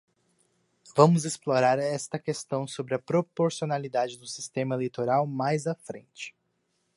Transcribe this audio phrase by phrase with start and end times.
[0.97, 6.35] Vamos explorar esta questão sobre a proporcionalidade do sistema eleitoral mais à frente.